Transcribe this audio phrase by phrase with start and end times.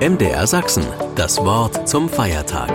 [0.00, 2.70] MDR Sachsen, das Wort zum Feiertag.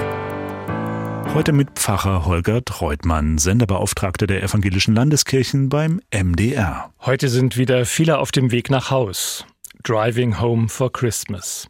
[1.33, 6.91] Heute mit Pfarrer Holger Treutmann, Senderbeauftragter der evangelischen Landeskirchen beim MDR.
[6.99, 9.45] Heute sind wieder viele auf dem Weg nach Haus.
[9.83, 11.69] Driving Home for Christmas.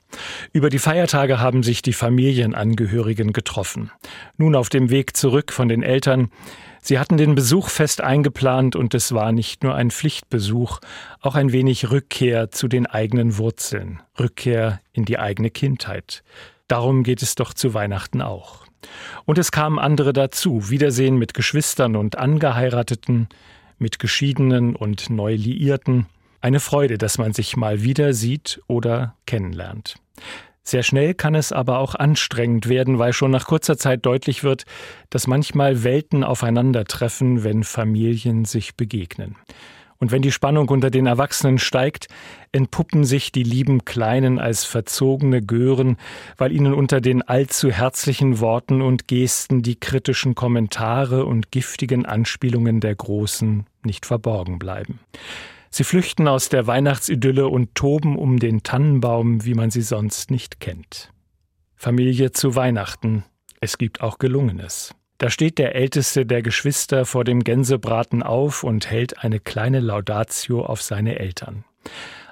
[0.53, 3.91] Über die Feiertage haben sich die Familienangehörigen getroffen.
[4.37, 6.31] Nun auf dem Weg zurück von den Eltern
[6.85, 10.81] Sie hatten den Besuch fest eingeplant und es war nicht nur ein Pflichtbesuch,
[11.21, 16.23] auch ein wenig Rückkehr zu den eigenen Wurzeln, Rückkehr in die eigene Kindheit.
[16.67, 18.65] Darum geht es doch zu Weihnachten auch.
[19.23, 23.29] Und es kamen andere dazu, Wiedersehen mit Geschwistern und Angeheirateten,
[23.77, 26.07] mit Geschiedenen und Neuliierten.
[26.41, 29.95] Eine Freude, dass man sich mal wieder sieht oder kennenlernt.
[30.63, 34.63] Sehr schnell kann es aber auch anstrengend werden, weil schon nach kurzer Zeit deutlich wird,
[35.09, 39.35] dass manchmal Welten aufeinandertreffen, wenn Familien sich begegnen.
[40.03, 42.07] Und wenn die Spannung unter den Erwachsenen steigt,
[42.51, 45.97] entpuppen sich die lieben Kleinen als verzogene Gören,
[46.37, 52.81] weil ihnen unter den allzu herzlichen Worten und Gesten die kritischen Kommentare und giftigen Anspielungen
[52.81, 54.99] der Großen nicht verborgen bleiben.
[55.75, 60.59] Sie flüchten aus der Weihnachtsidylle und toben um den Tannenbaum, wie man sie sonst nicht
[60.59, 61.11] kennt.
[61.75, 63.23] Familie zu Weihnachten.
[63.59, 64.93] Es gibt auch Gelungenes.
[65.17, 70.63] Da steht der älteste der Geschwister vor dem Gänsebraten auf und hält eine kleine Laudatio
[70.63, 71.65] auf seine Eltern.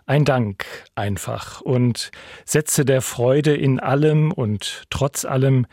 [0.05, 2.11] Ein Dank einfach und
[2.45, 5.65] Sätze der Freude in allem und trotz allem,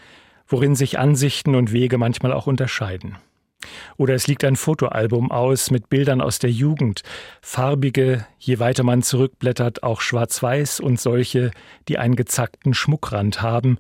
[0.47, 3.19] worin sich Ansichten und Wege manchmal auch unterscheiden.
[3.99, 7.03] Oder es liegt ein Fotoalbum aus mit Bildern aus der Jugend,
[7.43, 11.51] farbige, je weiter man zurückblättert, auch schwarz-weiß und solche,
[11.89, 13.77] die einen gezackten Schmuckrand haben,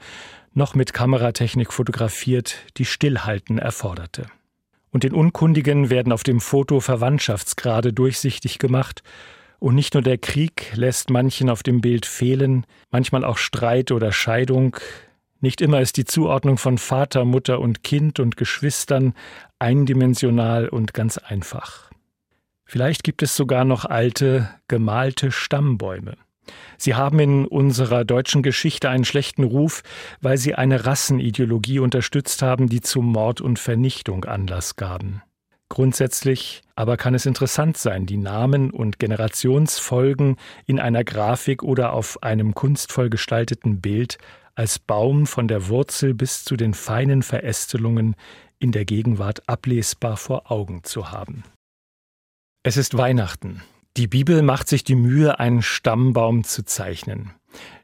[0.55, 4.27] noch mit Kameratechnik fotografiert, die Stillhalten erforderte.
[4.91, 9.03] Und den Unkundigen werden auf dem Foto Verwandtschaftsgrade durchsichtig gemacht,
[9.61, 14.13] und nicht nur der Krieg lässt manchen auf dem Bild fehlen, manchmal auch Streit oder
[14.13, 14.77] Scheidung,
[15.41, 19.15] nicht immer ist die Zuordnung von Vater, Mutter und Kind und Geschwistern
[19.59, 21.91] eindimensional und ganz einfach.
[22.65, 26.17] Vielleicht gibt es sogar noch alte, gemalte Stammbäume.
[26.77, 29.83] Sie haben in unserer deutschen Geschichte einen schlechten Ruf,
[30.21, 35.23] weil sie eine Rassenideologie unterstützt haben, die zu Mord und Vernichtung Anlass gaben.
[35.69, 42.23] Grundsätzlich aber kann es interessant sein, die Namen und Generationsfolgen in einer Grafik oder auf
[42.23, 44.17] einem kunstvoll gestalteten Bild
[44.59, 48.17] als Baum von der Wurzel bis zu den feinen Verästelungen
[48.59, 51.45] in der Gegenwart ablesbar vor Augen zu haben.
[52.65, 53.63] Es ist Weihnachten.
[53.97, 57.31] Die Bibel macht sich die Mühe, einen Stammbaum zu zeichnen.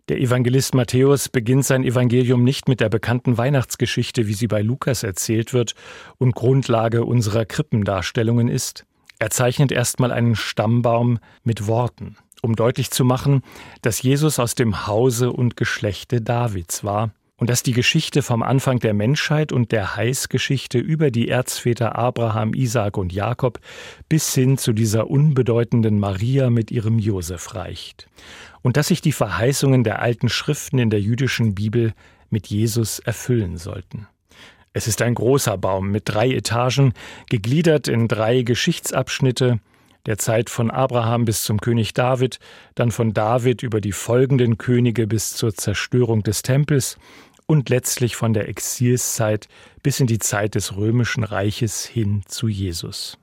[0.09, 5.05] Der Evangelist Matthäus beginnt sein Evangelium nicht mit der bekannten Weihnachtsgeschichte, wie sie bei Lukas
[5.05, 5.77] erzählt wird
[6.19, 8.85] und Grundlage unserer Krippendarstellungen ist.
[9.21, 13.43] Er zeichnet erstmal einen Stammbaum mit Worten um deutlich zu machen,
[13.83, 18.79] dass Jesus aus dem Hause und Geschlechte Davids war und dass die Geschichte vom Anfang
[18.79, 23.59] der Menschheit und der Heißgeschichte über die Erzväter Abraham, Isaak und Jakob
[24.09, 28.09] bis hin zu dieser unbedeutenden Maria mit ihrem Josef reicht.
[28.63, 31.93] Und dass sich die Verheißungen der alten Schriften in der jüdischen Bibel
[32.31, 34.07] mit Jesus erfüllen sollten.
[34.73, 36.93] Es ist ein großer Baum mit drei Etagen,
[37.31, 39.61] gegliedert in drei Geschichtsabschnitte,
[40.07, 42.39] der Zeit von Abraham bis zum König David,
[42.75, 46.99] dann von David über die folgenden Könige bis zur Zerstörung des Tempels
[47.47, 49.49] und letztlich von der Exilszeit
[49.83, 53.19] bis in die Zeit des römischen Reiches hin zu Jesus.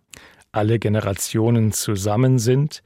[0.51, 2.83] Alle Generationen zusammen sind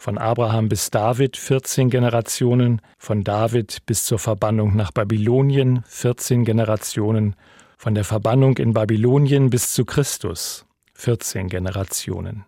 [0.00, 7.36] von Abraham bis David 14 Generationen, von David bis zur Verbannung nach Babylonien 14 Generationen,
[7.76, 10.64] von der Verbannung in Babylonien bis zu Christus
[10.94, 12.46] 14 Generationen.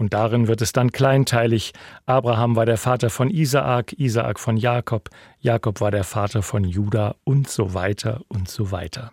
[0.00, 1.74] Und darin wird es dann kleinteilig.
[2.06, 7.16] Abraham war der Vater von Isaak, Isaak von Jakob, Jakob war der Vater von Juda
[7.24, 9.12] und so weiter und so weiter.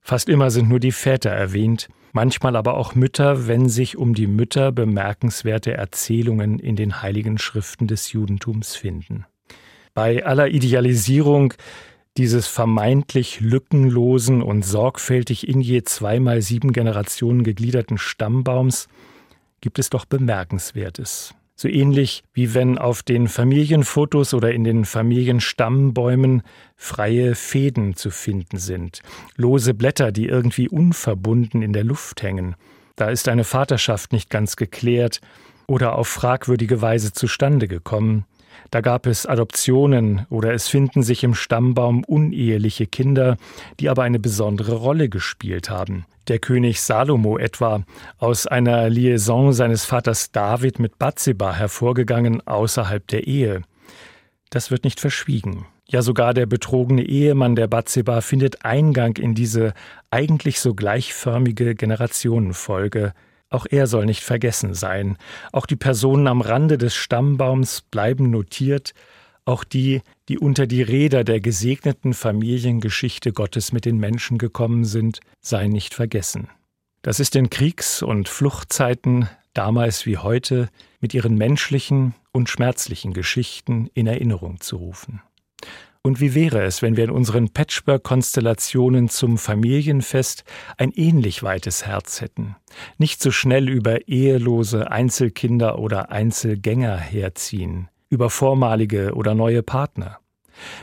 [0.00, 4.26] Fast immer sind nur die Väter erwähnt, manchmal aber auch Mütter, wenn sich um die
[4.26, 9.26] Mütter bemerkenswerte Erzählungen in den heiligen Schriften des Judentums finden.
[9.92, 11.52] Bei aller Idealisierung
[12.16, 18.88] dieses vermeintlich lückenlosen und sorgfältig in je zweimal sieben Generationen gegliederten Stammbaums
[19.62, 21.34] gibt es doch Bemerkenswertes.
[21.54, 26.42] So ähnlich wie wenn auf den Familienfotos oder in den Familienstammbäumen
[26.76, 29.00] freie Fäden zu finden sind,
[29.36, 32.56] lose Blätter, die irgendwie unverbunden in der Luft hängen.
[32.96, 35.20] Da ist eine Vaterschaft nicht ganz geklärt
[35.66, 38.26] oder auf fragwürdige Weise zustande gekommen.
[38.70, 43.36] Da gab es Adoptionen oder es finden sich im Stammbaum uneheliche Kinder,
[43.80, 46.06] die aber eine besondere Rolle gespielt haben.
[46.28, 47.84] Der König Salomo etwa,
[48.18, 53.62] aus einer Liaison seines Vaters David mit Bathseba hervorgegangen außerhalb der Ehe.
[54.50, 55.66] Das wird nicht verschwiegen.
[55.92, 59.74] Ja, sogar der betrogene Ehemann der Batseba findet Eingang in diese
[60.10, 63.12] eigentlich so gleichförmige Generationenfolge.
[63.52, 65.18] Auch er soll nicht vergessen sein.
[65.52, 68.94] Auch die Personen am Rande des Stammbaums bleiben notiert,
[69.44, 75.20] auch die, die unter die Räder der gesegneten Familiengeschichte Gottes mit den Menschen gekommen sind,
[75.40, 76.48] seien nicht vergessen.
[77.02, 80.68] Das ist in Kriegs- und Fluchtzeiten, damals wie heute,
[81.00, 85.20] mit ihren menschlichen und schmerzlichen Geschichten in Erinnerung zu rufen.
[86.04, 90.42] Und wie wäre es, wenn wir in unseren Patchwork-Konstellationen zum Familienfest
[90.76, 92.56] ein ähnlich weites Herz hätten,
[92.98, 100.18] nicht so schnell über ehelose Einzelkinder oder Einzelgänger herziehen, über vormalige oder neue Partner?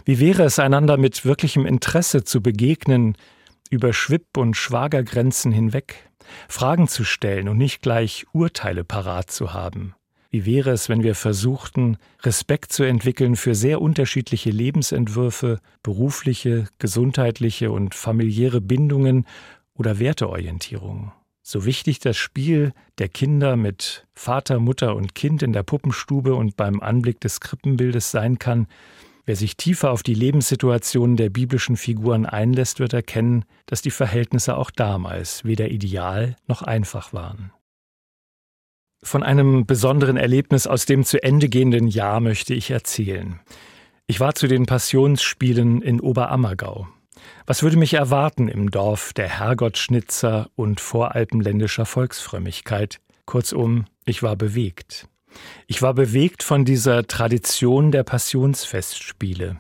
[0.06, 3.18] Wie wäre es, einander mit wirklichem Interesse zu begegnen,
[3.69, 6.10] über Schwipp- und Schwagergrenzen hinweg,
[6.48, 9.95] Fragen zu stellen und nicht gleich Urteile parat zu haben?
[10.31, 17.72] Wie wäre es, wenn wir versuchten, Respekt zu entwickeln für sehr unterschiedliche Lebensentwürfe, berufliche, gesundheitliche
[17.72, 19.26] und familiäre Bindungen
[19.74, 21.12] oder Werteorientierungen?
[21.42, 26.56] So wichtig das Spiel der Kinder mit Vater, Mutter und Kind in der Puppenstube und
[26.56, 28.68] beim Anblick des Krippenbildes sein kann,
[29.25, 34.58] wer sich tiefer auf die Lebenssituationen der biblischen Figuren einlässt, wird erkennen, dass die Verhältnisse
[34.58, 37.52] auch damals weder ideal noch einfach waren.
[39.01, 43.40] Von einem besonderen Erlebnis aus dem zu Ende gehenden Jahr möchte ich erzählen.
[44.07, 46.88] Ich war zu den Passionsspielen in Oberammergau.
[47.46, 53.00] Was würde mich erwarten im Dorf der Herrgottschnitzer und voralpenländischer Volksfrömmigkeit?
[53.25, 55.07] Kurzum, ich war bewegt.
[55.68, 59.60] Ich war bewegt von dieser Tradition der Passionsfestspiele.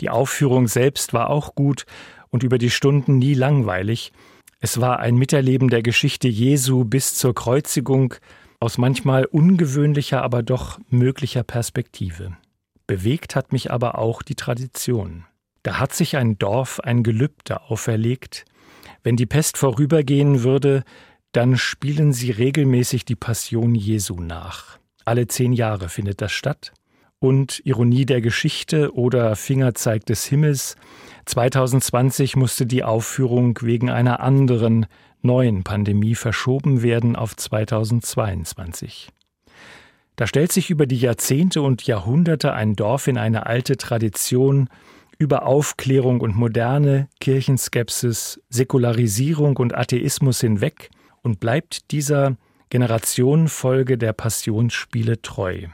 [0.00, 1.84] Die Aufführung selbst war auch gut
[2.30, 4.12] und über die Stunden nie langweilig.
[4.60, 8.14] Es war ein Miterleben der Geschichte Jesu bis zur Kreuzigung
[8.60, 12.36] aus manchmal ungewöhnlicher, aber doch möglicher Perspektive.
[12.86, 15.24] Bewegt hat mich aber auch die Tradition.
[15.62, 18.44] Da hat sich ein Dorf ein Gelübde auferlegt,
[19.02, 20.84] wenn die Pest vorübergehen würde,
[21.32, 24.78] dann spielen sie regelmäßig die Passion Jesu nach.
[25.04, 26.72] Alle zehn Jahre findet das statt.
[27.18, 30.76] Und Ironie der Geschichte oder Fingerzeig des Himmels,
[31.26, 34.86] 2020 musste die Aufführung wegen einer anderen,
[35.22, 39.08] neuen Pandemie verschoben werden auf 2022.
[40.16, 44.68] Da stellt sich über die Jahrzehnte und Jahrhunderte ein Dorf in eine alte Tradition,
[45.18, 50.90] über Aufklärung und moderne Kirchenskepsis, Säkularisierung und Atheismus hinweg
[51.22, 52.36] und bleibt dieser
[52.70, 55.66] Generationenfolge der Passionsspiele treu.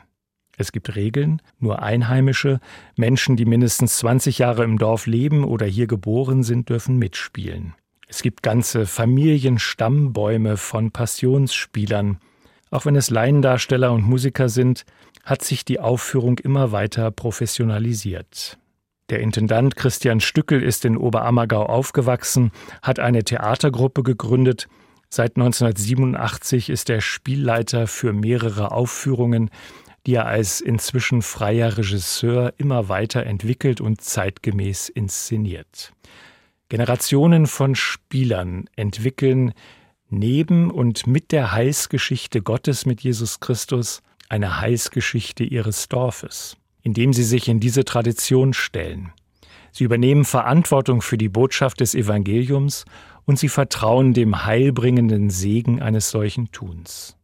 [0.56, 2.60] Es gibt Regeln, nur Einheimische,
[2.96, 7.74] Menschen, die mindestens 20 Jahre im Dorf leben oder hier geboren sind, dürfen mitspielen.
[8.08, 12.18] Es gibt ganze Familienstammbäume von Passionsspielern.
[12.70, 14.84] Auch wenn es Laiendarsteller und Musiker sind,
[15.24, 18.58] hat sich die Aufführung immer weiter professionalisiert.
[19.10, 24.68] Der Intendant Christian Stückel ist in Oberammergau aufgewachsen, hat eine Theatergruppe gegründet.
[25.08, 29.50] Seit 1987 ist er Spielleiter für mehrere Aufführungen,
[30.06, 35.92] die er als inzwischen freier Regisseur immer weiter entwickelt und zeitgemäß inszeniert.
[36.68, 39.52] Generationen von Spielern entwickeln
[40.08, 47.24] neben und mit der Heilsgeschichte Gottes mit Jesus Christus eine Heilsgeschichte ihres Dorfes indem sie
[47.24, 49.10] sich in diese Tradition stellen.
[49.72, 52.84] Sie übernehmen Verantwortung für die Botschaft des Evangeliums
[53.24, 57.16] und sie vertrauen dem heilbringenden Segen eines solchen Tuns.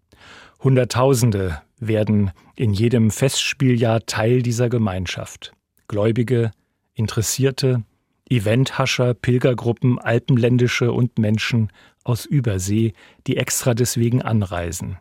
[0.59, 5.53] Hunderttausende werden in jedem Festspieljahr Teil dieser Gemeinschaft.
[5.87, 6.51] Gläubige,
[6.95, 7.85] Interessierte,
[8.33, 11.71] Eventhascher, Pilgergruppen, Alpenländische und Menschen
[12.03, 12.95] aus Übersee,
[13.27, 14.97] die extra deswegen anreisen.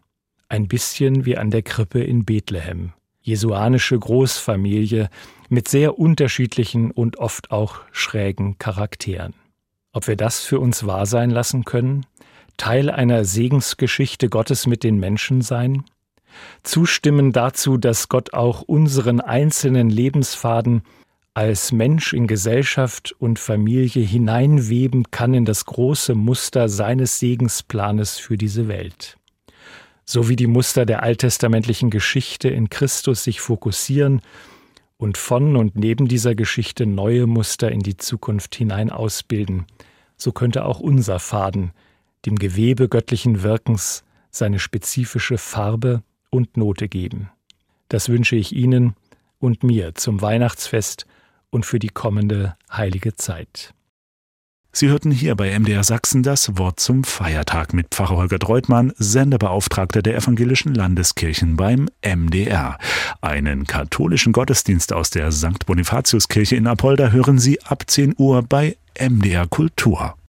[0.50, 5.10] Ein bisschen wie an der Krippe in Bethlehem jesuanische Großfamilie
[5.50, 9.34] mit sehr unterschiedlichen und oft auch schrägen Charakteren.
[9.94, 12.06] Ob wir das für uns wahr sein lassen können?
[12.58, 15.84] Teil einer Segensgeschichte Gottes mit den Menschen sein?
[16.64, 20.84] Zustimmen dazu, dass Gott auch unseren einzelnen Lebensfaden
[21.34, 28.38] als Mensch in Gesellschaft und Familie hineinweben kann in das große Muster seines Segensplanes für
[28.38, 29.18] diese Welt
[30.12, 34.22] so wie die Muster der alttestamentlichen Geschichte in Christus sich fokussieren
[34.98, 39.66] und von und neben dieser Geschichte neue Muster in die Zukunft hinein ausbilden,
[40.18, 41.72] so könnte auch unser Faden
[42.26, 47.30] dem Gewebe göttlichen Wirkens seine spezifische Farbe und Note geben.
[47.88, 48.96] Das wünsche ich Ihnen
[49.40, 51.06] und mir zum Weihnachtsfest
[51.52, 53.74] und für die kommende heilige Zeit.
[54.74, 60.02] Sie hörten hier bei MDR Sachsen das Wort zum Feiertag mit Pfarrer Holger Dreutmann, Senderbeauftragter
[60.02, 62.78] der evangelischen Landeskirchen beim MDR.
[63.20, 65.66] Einen katholischen Gottesdienst aus der St.
[65.66, 70.16] Bonifatiuskirche in Apolda hören Sie ab 10 Uhr bei MDR Kultur.